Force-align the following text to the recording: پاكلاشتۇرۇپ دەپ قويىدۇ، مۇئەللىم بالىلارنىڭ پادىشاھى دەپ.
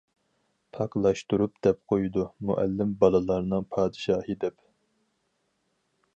پاكلاشتۇرۇپ 0.77 1.59
دەپ 1.67 1.81
قويىدۇ، 1.93 2.25
مۇئەللىم 2.51 2.97
بالىلارنىڭ 3.05 3.69
پادىشاھى 3.77 4.41
دەپ. 4.47 4.61